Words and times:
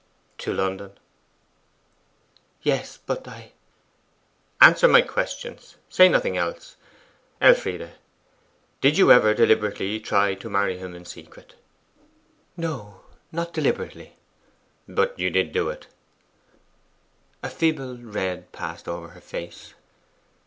'To 0.39 0.51
London?' 0.51 0.97
'Yes; 2.63 2.97
but 3.05 3.27
I' 3.27 3.51
'Answer 4.61 4.87
my 4.87 5.01
questions; 5.03 5.75
say 5.89 6.09
nothing 6.09 6.35
else, 6.35 6.75
Elfride 7.39 7.91
Did 8.81 8.97
you 8.97 9.11
ever 9.11 9.35
deliberately 9.35 9.99
try 9.99 10.33
to 10.33 10.49
marry 10.49 10.79
him 10.79 10.95
in 10.95 11.05
secret?' 11.05 11.53
'No; 12.57 13.01
not 13.31 13.53
deliberately.' 13.53 14.15
'But 14.87 15.19
did 15.19 15.35
you 15.35 15.43
do 15.43 15.69
it?' 15.69 15.85
A 17.43 17.49
feeble 17.51 17.97
red 17.99 18.51
passed 18.51 18.87
over 18.87 19.09
her 19.09 19.21
face. 19.21 19.75